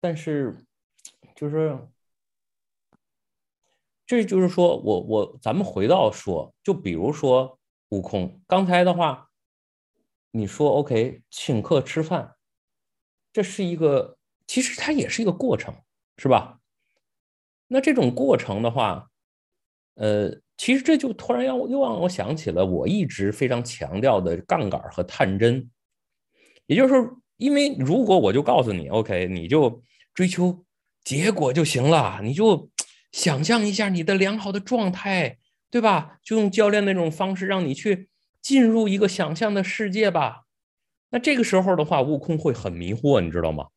[0.00, 0.64] 但是
[1.34, 1.78] 就是。
[4.06, 7.58] 这就是说，我我咱们回到说，就比如说
[7.88, 9.30] 悟空，刚才的话，
[10.30, 12.36] 你说 OK，请客吃饭，
[13.32, 15.74] 这是一个，其实它也是一个过程，
[16.16, 16.58] 是吧？
[17.68, 19.08] 那这种过程的话，
[19.94, 25.70] 呃，其实这就突然让又让我想起了我一直非常强调的杠杆和探针，
[26.66, 29.82] 也就是说，因为如果我就告诉你 OK，你就
[30.14, 30.64] 追求
[31.02, 32.70] 结果就行了，你就。
[33.14, 35.38] 想象一下你的良好的状态，
[35.70, 36.18] 对吧？
[36.24, 38.08] 就用教练那种方式，让你去
[38.42, 40.46] 进入一个想象的世界吧。
[41.10, 43.68] 那这个时候的话，悟空会很迷惑，你知道吗？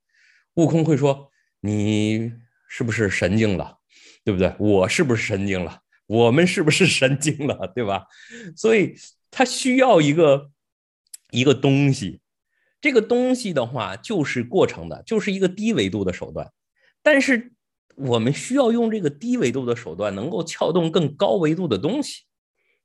[0.56, 1.30] 悟空会说
[1.62, 2.32] ：“你
[2.67, 3.78] 是不是神经了？
[4.24, 4.54] 对不对？
[4.60, 5.80] 我是不是神经了？
[6.06, 7.72] 我们是不是神经了？
[7.76, 8.06] 对吧？”
[8.56, 8.96] 所以
[9.30, 10.50] 他需要一个
[11.32, 12.22] 一个东西，
[12.82, 16.52] 这个东西的话就是过程的，就是一个低维度的手段，
[17.02, 17.54] 但是。
[18.00, 22.26] 我们需要用这个低维度的手段，能够撬动更高维度的东西。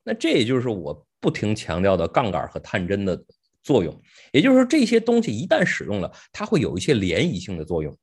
[0.05, 3.23] 那这也就是我不停强调的杠杆和探针的
[3.63, 4.03] 作用。
[4.33, 7.95] 也就是说，这些东西一旦使用了，它会有一些涟漪性的作用，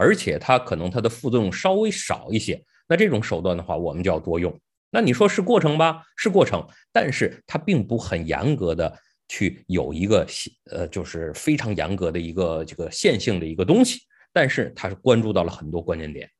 [0.00, 2.64] 而且它可能它的副作用稍微少一些。
[2.88, 4.58] 那这种手段的话，我们就要多用。
[4.90, 6.02] 那你说是过程吧？
[6.16, 10.26] 是过程，但是它并不很严格的去有一个
[10.70, 14.00] 呃，就是非常严格的一个这个线性的一个东西。
[14.32, 16.30] 但是它是关注到了很多关键点。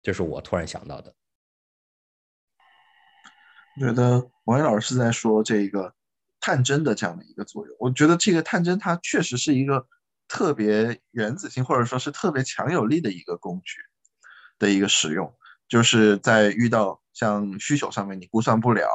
[0.00, 1.12] 这是我突然想到的。
[3.80, 5.92] 我觉得王毅老师是在说这个
[6.38, 7.76] 探针的这样的一个作用。
[7.80, 9.84] 我觉得这个探针它确实是一个
[10.28, 13.80] 特别原子性，或者说是特别强有力的一个工具
[14.58, 15.34] 的一个使用。
[15.68, 18.88] 就是在遇到像需求上面你估算不了，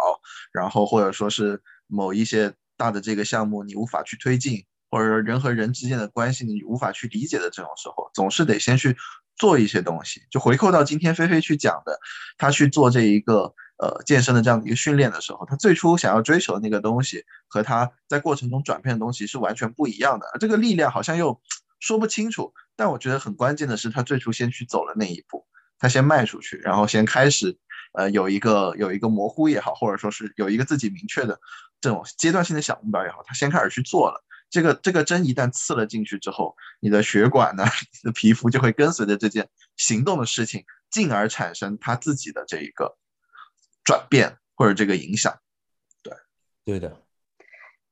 [0.54, 8.96] 然后或者说是某一些大的这个项目你无法去推进，或者说人和人之间的关系你无法去理解的这种时候，总是得先去。
[9.36, 12.00] 做一些东西，就回扣到今天菲菲去讲的，
[12.38, 20.28] 他去做这一个呃健身的这样的一个训练的时候，他最初想要追求的那个东西和他在过程中转变的东西是完全不一样的。
[20.40, 21.40] 这个力量好像又
[21.80, 25.46] 说不清楚，但我觉得很关键的是，他最初先去走了那一步，
[25.80, 27.58] 他先迈出去，然后先开始
[27.94, 31.40] 呃有一个有一个模糊也好，或者说是有一个自己明确的
[31.82, 34.24] 这种阶段性的小目标也好，他先开始去做了。
[34.50, 37.66] 这个这个针一旦刺了进去之后，你的血管呢，
[38.04, 42.96] 你的皮肤就会跟随着这件行动的事情，进而产生它自己的这一个
[43.84, 45.40] 转变或者这个影响。
[46.02, 46.14] 对，
[46.66, 47.02] 对的，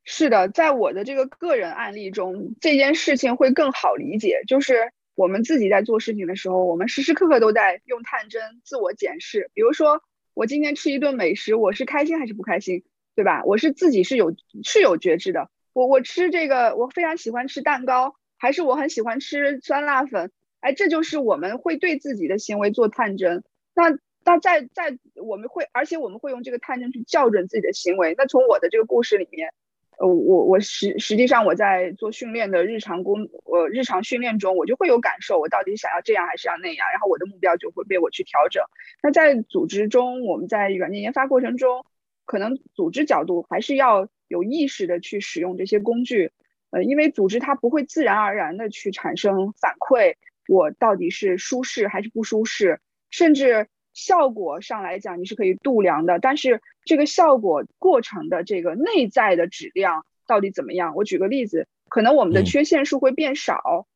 [0.04, 4.44] 是的，在我的这个个人案例中，这件事情会更好理解。
[4.48, 9.52] 就是我们自己在做事情的时候，我们时时刻刻都在用探针自我检视。
[9.54, 10.02] 比如说，
[10.34, 12.84] 我今天吃一顿美食，我是开心还是不开心，
[13.16, 13.44] 对吧？
[13.46, 15.50] 我是自己是有是有觉知的。
[15.74, 20.32] 我我吃这个，我非常喜欢吃蛋糕，还是我很喜欢吃酸辣粉？
[20.60, 23.44] 哎，这就是我们会对自己的行为做探针。
[23.74, 28.16] 那那在在我们会，而且我们会用这个探针去校准自己的行为。
[28.18, 29.54] 那从我的这个故事里面，
[29.98, 38.64] 呃，我我实实际上我在做训练的日常工，呃，日常训练中，我就会有感受，我到底想要这样还是要那样，然后我的目标就会被我去调整。
[39.02, 41.86] 那在组织中，我们在软件研发过程中，
[42.26, 44.10] 可能组织角度还是要。
[44.32, 46.32] 有意识的去使用这些工具，
[46.70, 50.16] 呃，因为组织它不会自然而然的去产生反馈，
[50.48, 60.96] 我到底是舒适还是不舒适，甚至效果上来讲你是可以度量的，但是这个效果过程的这个内在的质量到底怎么样？
[60.96, 63.88] 我举个例子，可能我们的缺陷数会变少，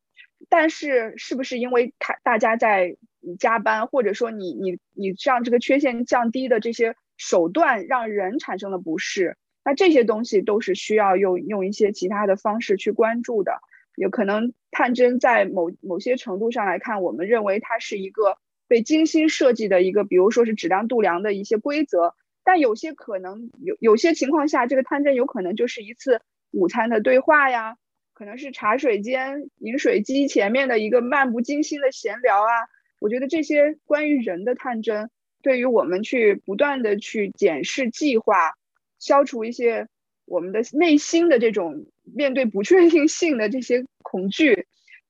[0.49, 2.97] 但是是不是因为他大家在
[3.39, 9.37] 加班，或者说你你你让这个缺陷降低的这些手段让人产生了不适？
[9.63, 13.61] 那这些东西都是需要用用一些其他的方式去关注的，
[13.95, 18.37] 有可能探针在某某些程度上来看，我们认为它是一个
[18.67, 22.13] 被精心设计的一个，比如说是质量度量的一些规则，
[22.43, 27.77] 但有些可能有有些情况下，这个探针有可能就是一次午餐的对话呀，
[28.13, 32.51] 可能是茶水间饮水机前面的一个漫不经心的闲聊啊。
[32.99, 35.09] 我觉得这些关于人的探针，
[35.43, 38.53] 对于我们去不断的去检视计划，
[38.99, 39.87] 消除一些
[40.25, 44.64] 我们的内心的这种面对不确定性的这些恐惧，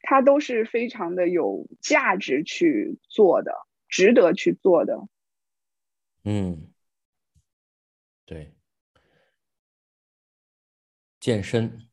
[0.05, 3.51] 它都是非常的有价值去做的，
[3.89, 4.97] 值得去做的。
[6.23, 6.71] 嗯，
[8.25, 8.53] 对，
[11.19, 11.87] 健身，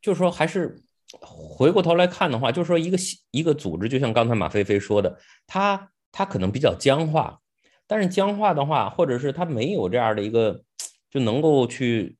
[0.00, 0.82] 就是说还是。
[1.22, 2.98] 回过头来看的话，就是说一个
[3.30, 7.40] 一个组织，就像刚才马飞飞说的，它它可能比较僵化，
[7.86, 10.62] 但是僵化的话，或者是它没有这样的一个
[11.08, 12.18] 就能够去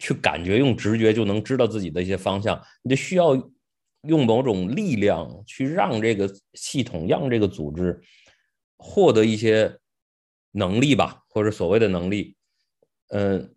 [0.00, 3.36] 去感觉用直觉就能知道自己的一些方向，你就需要
[4.02, 8.00] 用某种力量去让这个系统让这个组织
[8.76, 9.78] 获得一些
[10.50, 12.34] 能力吧，或者所谓的能力，
[13.10, 13.54] 嗯，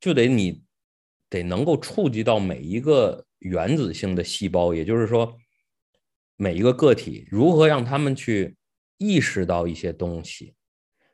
[0.00, 0.62] 就得你
[1.28, 3.26] 得能够触及到每一个。
[3.40, 5.34] 原子性的细胞，也就是说，
[6.36, 8.54] 每一个个体如何让他们去
[8.98, 10.54] 意识到一些东西？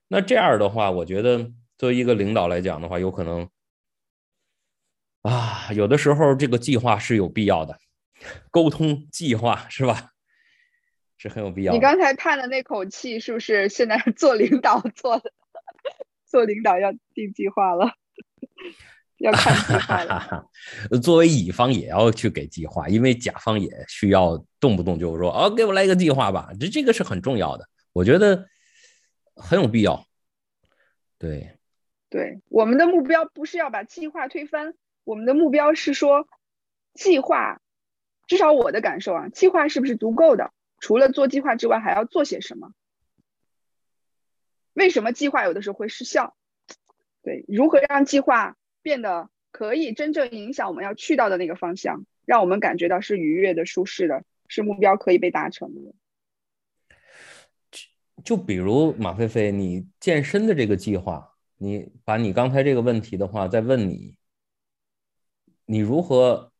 [0.08, 1.48] 那这样的话，我觉得
[1.78, 3.48] 作为一个领导来讲的话，有可能
[5.26, 7.78] 啊，有的时候这个计划是有必要的，
[8.50, 10.10] 沟通计划是吧？
[11.18, 11.72] 是很有必要。
[11.72, 15.32] 你刚才叹的那口气，是不是现在做领导做的？
[16.26, 17.94] 做领导要定计划了。
[19.18, 20.46] 要看计划
[21.02, 26.50] 作为乙方也要去给计划，因为甲方也需要动不动就说，哦，给我来一个计划吧。
[26.60, 28.46] 这这个是很重要的，我觉得
[29.34, 30.06] 很有必要。
[31.18, 31.56] 对，
[32.10, 34.74] 对，我们的目标不是要把计划推翻，
[35.06, 36.26] 我们的目标是说，
[36.92, 37.60] 计划，
[38.26, 40.52] 至少我的感受啊，计划是不是足够的？
[40.80, 42.72] 除了做计划之外，还要做些什么？
[44.72, 46.36] 为什么计划有的时候会失效？
[47.22, 48.56] 对，如何让计划？
[48.82, 55.94] 变得可以真正影响我们要去到的那个方向，让我们感觉到是愉悦的、舒适的，是目标可以被达成的。
[58.24, 64.16] 就比如马飞飞，你健身的这个计划，你把你刚才这个问题的话再问你，
[65.66, 66.50] 你如何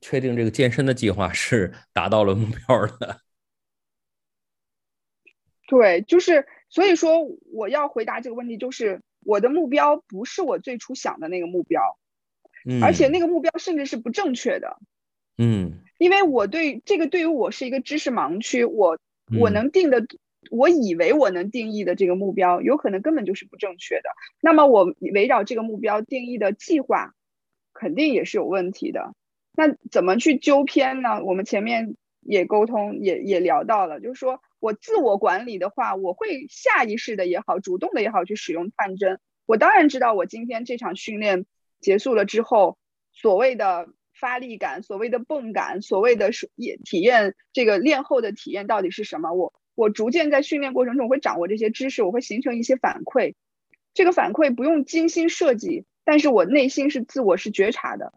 [0.00, 3.20] 确定这个健身的计划是达到了目标的？
[5.68, 7.18] 对，就是所以说
[7.52, 9.02] 我要回答这个问题，就是。
[9.24, 11.80] 我的目标不是我最初想的那个目标，
[12.68, 14.80] 嗯，而且那个目标甚至是不正确的，
[15.38, 18.98] 嗯，因为我对这个对于我是一个知识盲区，我
[19.38, 20.04] 我能定的，
[20.50, 24.10] 我以为我能定义的这个目标，有可能根本就是不正确的。
[24.40, 27.14] 那么我围绕这个目标定义的计划，
[27.82, 29.12] 肯定也是有问题的。
[29.56, 31.24] 那怎么去纠偏呢？
[31.24, 34.40] 我们前面也沟通，也也聊到了，就是说。
[34.60, 39.18] 我自我管理的话，我会下意识的也好，主动的也好，去使用探针。
[39.44, 41.46] 我当然知道，我今天这场训练
[41.80, 42.78] 结束了之后，
[43.12, 49.32] 所谓的发力感、所谓的泵感、所谓的也体验这个练后的体验到底是什么？
[49.32, 53.34] 我我逐渐在训练过程中，会掌握这些知识，我会形成一些反馈。
[53.94, 58.12] 这个反馈不用精心设计，但是我内心是自我是觉察的。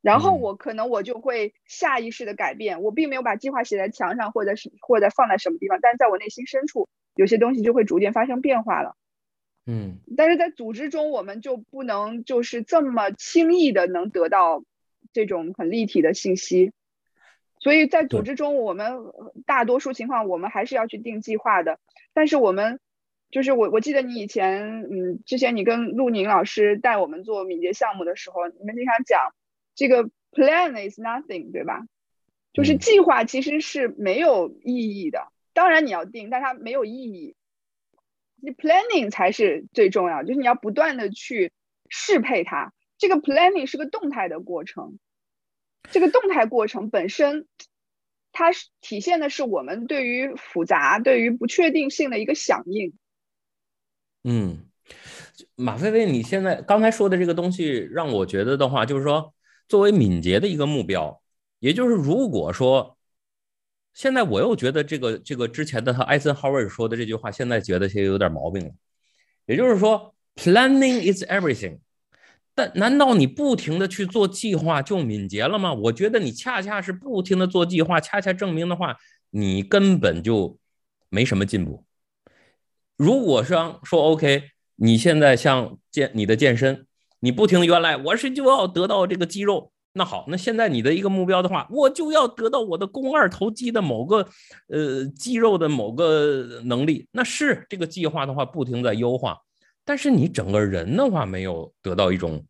[0.00, 8.96] 然后我可能我就会下意识的改变，我并没有把计划写在墙上，或者是或者放在什么地方，但是在我内心深处，有些东西就会逐渐发生变化了。
[9.64, 14.64] 嗯，但是在组织中，我们就不能就是这么轻易的能得到
[15.12, 16.72] 这种很立体的信息，
[17.60, 19.04] 所以在组织中，我们
[19.46, 21.78] 大多数情况我们还是要去定计划的。
[22.12, 22.80] 但是我们
[23.32, 29.34] 就是我我记得你以前嗯，之前你跟陆宁老师带我们做敏捷项目的时候，你们经常讲。
[29.74, 31.86] 这个 plan is nothing，对吧？
[32.52, 35.32] 就是计划其实是没有意义的。
[35.54, 37.34] 当然你要定，但它没有意义。
[38.36, 41.52] 你 planning 才是最重要，就是你要不断的去
[41.88, 42.74] 适配它。
[42.98, 44.98] 这个 planning 是个动态的过程，
[45.90, 47.46] 这个动态过程本身，
[48.30, 52.92] 它是体现的是我们对于复杂、对于不确定性的一个响应。
[54.24, 54.58] 嗯，
[55.56, 59.34] 马飞飞，你现在刚才说的这个东西，让我觉得的话，就是说。
[59.68, 61.22] 作为敏捷的一个目标，
[61.58, 62.98] 也就是如果说
[63.94, 68.70] 现在我又觉得这个这个之前的他艾森豪威尔说的这句话，现在觉得其实有点毛病了。
[69.46, 71.78] 也就是说，planning is everything。
[72.54, 75.72] 但难道你不停的去做计划就敏捷了吗？
[75.72, 78.98] 我觉得你恰恰是不停的做计划，恰恰证明的话，
[79.30, 80.58] 你根本就
[81.08, 81.82] 没什么进步。
[82.96, 84.44] 如果说说 OK，
[84.76, 86.86] 你现在像健你的健身。
[87.24, 94.28] 你不停，原来我是就要得到这个肌肉，那好，那现在你的一个目标的话，我就要得到我的肱二头肌的某个
[94.66, 97.06] 呃肌肉的某个能力。
[97.12, 99.38] 那是这个计划的话，不停在优化，
[99.84, 102.44] 但是你整个人的话没有得到一种，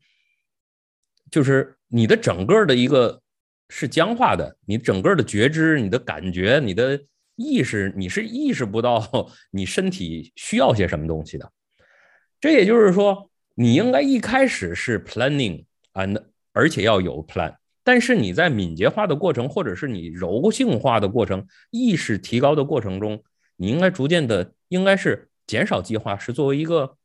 [1.31, 3.21] 就是你的整个的一个
[3.69, 6.99] 是僵化的，你整个的觉知、你的感觉、你的
[7.43, 11.53] 意识，你是意识不到你身体需要些什么东西的。
[12.41, 15.65] 这也就是说，你应该一开始是 planning
[15.95, 16.23] and。
[16.55, 23.25] 而且要有 plan，但是你在敏捷化的过程，或者是你柔性化的过程、意识提高的过程中，
[23.57, 26.99] 你应该逐渐的，应该是减少计划，是作为一个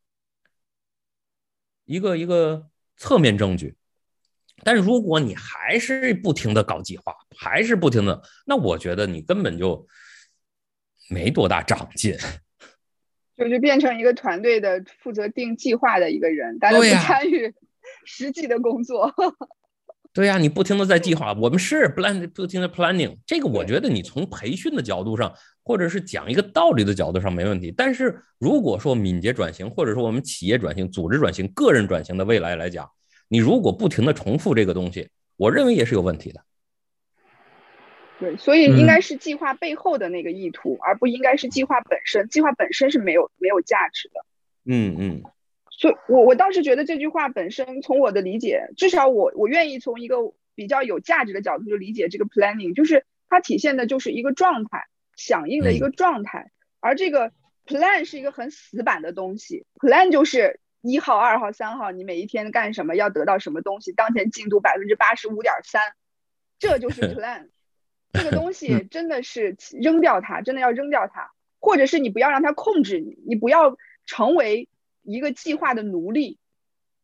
[1.85, 2.67] 一个一个
[2.97, 3.77] 侧面证据。
[4.65, 9.87] 但如果你还是不停的搞计划，还是不停的，那我觉得你根本就
[11.09, 12.15] 没多大长进，
[13.37, 17.53] 就就变成一个团队的负责定计划的一个人，大家不参与。
[18.03, 19.13] 实际的工作，
[20.11, 25.33] 对呀，你不停的在计划，我们是 plan 不停的 planning，这个我觉得你从培训的角度上，
[25.63, 27.73] 或者是讲一个道理的角度上没问题。
[27.75, 32.89] 但是如果说敏捷转型，或者说我们企业转型、组织转型、个人转型的未来来讲，
[33.29, 36.41] 你如果不停的重复这个东西，我认为也是有问题的。
[38.19, 42.27] 对，所以应该是计划背后的那个意图，而不应该是计划本身。
[42.29, 44.25] 计划本身是没有没有价值的。
[44.65, 45.23] 嗯嗯。
[45.69, 50.17] 所以，我我倒是觉得这句话本身，从我的理解，至少我我愿意从一个
[50.55, 56.49] 比较有价值的角度去理解这个 planning，就是它体现的就是一个状态，响应的一个状态。
[56.79, 57.31] 而这个
[57.67, 65.93] plan 是一个很死板的东西，plan 就是一号、二号、三号，你每一天干什么，要得到什么东西，当前进度百分之八十五点三，
[66.57, 67.49] 这就是 plan。
[68.17, 74.67] 这个东西真的是扔掉它，真的要扔掉它，或者是你不要让它控制你，你不要成为。
[75.09, 76.37] 一个计划的奴隶，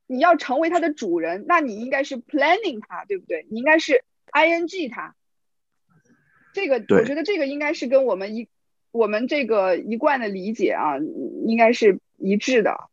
[0.08, 3.48] 你要成为它的主人，那你应该是 planning 它，对不对？
[3.50, 4.04] 你应该是
[4.34, 5.16] ing 它。
[6.52, 8.50] 这个我觉得这个应该是跟我们一
[8.92, 10.98] 我们这个一贯的理解啊，
[11.46, 12.90] 应该是一致的。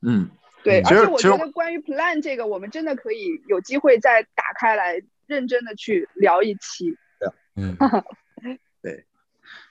[0.00, 0.30] 嗯，
[0.64, 0.80] 对。
[0.80, 6.96] 而且我觉得关于 plan 这个，我们真的可以有机会再打开来认真的去聊一期。
[7.56, 7.76] 嗯。
[8.82, 9.04] 对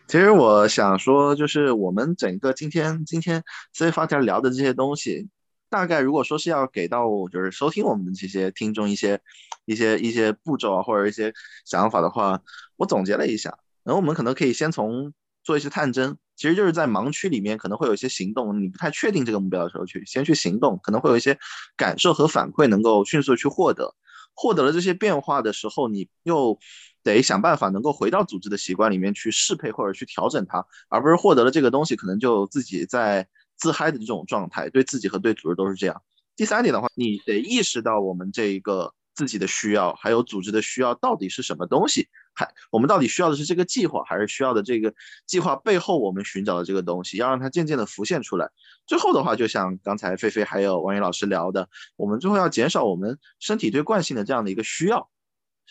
[0.07, 5.29] 其实我想说，就是我们整个今天今天思维发条聊的这些东西，
[5.69, 9.21] 大概如果说是要给到就是收听我们的这些听众一些
[9.65, 11.34] 一些一些步骤啊，或者一些
[11.65, 12.41] 想法的话，
[12.75, 15.13] 我总结了一下，然后我们可能可以先从
[15.43, 21.38] 做一些探针，其实就是在盲区里面可能会有一些行动，你不太确定这个目标的时候去先去行动，可能会有一些
[21.77, 23.95] 感受和反馈能够迅速去获得，
[24.34, 26.59] 获得了这些变化的时候，你又。
[27.04, 33.28] 得想办法能够回到组织的习惯里面去适配或者去调整它，而不是获得了这个东西可能就自己在
[33.58, 36.02] 自嗨的这种状态，对自己和对组织都是这样。
[36.36, 44.91] 第三点的话，你得意识到我们这一个自己的需要，还有组织的需要到底是什么东西，还我们到底需要的是这个计划，还是需要的这个
[45.28, 48.49] 计划背后我们寻找的这个东西，要让它渐渐的浮现出来。
[48.88, 55.11] 最后的话，就像刚才菲菲还有王宇老师聊的，我们最后要减少我们身体对惯性的这样的一个需要。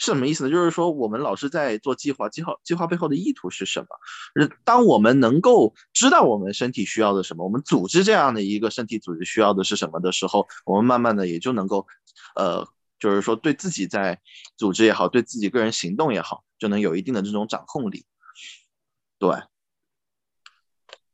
[0.00, 0.50] 是什么意思呢？
[0.50, 3.86] 就是说，我们老是在做计划，计划计划背后的意图是什么？
[4.64, 11.86] 当我们能够知道我们身体需要的什么，我们组织这样的一个身体组织需要的是什么的时候，我们慢慢的也就能够，
[12.34, 12.66] 呃，
[12.98, 14.18] 就是说对自己在
[14.56, 18.06] 组织也好，对自己个人行动也好，就能有一定的这种掌控力。
[19.18, 19.36] 对，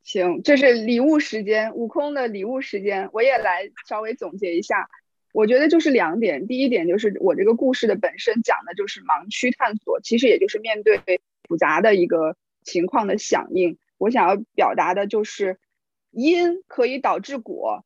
[0.04, 4.88] 行，这是礼物时间，悟空的礼物时间，我也来稍微总结一下。
[5.36, 10.98] 我觉得就是两点，第一点就是我这个故事的本身讲的就是盲区探索，其实也就是面对
[11.46, 13.76] 复杂的一个情况的响应。
[13.98, 15.58] 我想要表达的就是
[16.10, 17.84] 因可以导致果，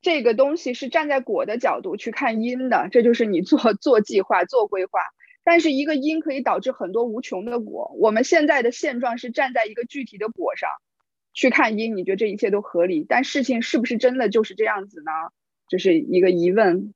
[0.00, 5.00] 这个东西是站在果的角度去看因的，这就是你做做计划、做规划。
[5.44, 10.70] 但是一个因可以导致很多无穷的果，我们现在的现状是站在一个具体的果上
[11.34, 13.04] 去看因，你觉得这一切都合理？
[13.06, 15.12] 但事情是不是真的就是这样子呢？
[15.72, 16.92] 这是一个疑问，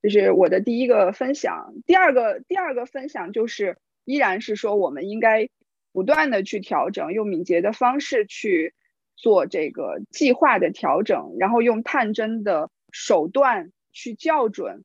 [0.00, 1.74] 就是我的第一个分享。
[1.84, 5.48] 第二个，第二个分享就是依然是说，我们应该
[5.90, 8.72] 不断的去调整，用敏捷的方式去
[9.16, 14.84] 做这个计划的调整，然后用探针的手段去校准，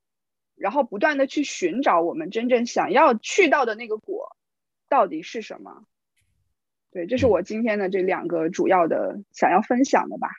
[0.56, 4.36] 然后不断的去寻找我们真正想要去到的那个果
[4.88, 5.84] 到底是什么。
[6.90, 10.30] 对，这是我今天的这两个主要的想要分享的吧。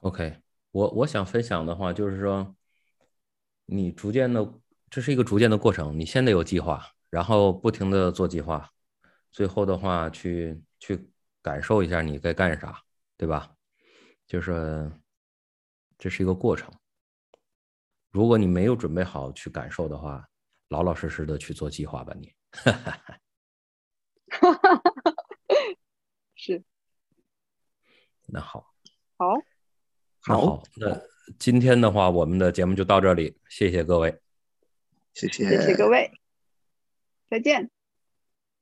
[0.00, 0.34] OK。
[0.70, 2.54] 我我想分享的话，就是说，
[3.66, 4.54] 你逐渐的，
[4.88, 5.98] 这是一个逐渐的过程。
[5.98, 8.70] 你先得有计划，然后不停的做计划，
[9.30, 11.10] 最后的话去去
[11.42, 12.82] 感受一下你该干啥，
[13.16, 13.54] 对吧？
[14.26, 14.90] 就是
[15.98, 16.72] 这是一个过程。
[18.10, 20.28] 如果你没有准备好去感受的话，
[20.68, 22.32] 老老实实的去做计划吧，你。
[22.52, 23.20] 哈哈哈
[26.34, 26.62] 是，
[28.26, 28.74] 那好，
[29.16, 29.42] 好，那
[30.22, 31.00] 好，那
[31.38, 34.20] 今天的话，我们的节目就到这里，谢谢各位，
[35.14, 36.10] 谢谢，谢谢各位，
[37.28, 37.70] 再见。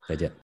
[0.07, 0.48] 再见。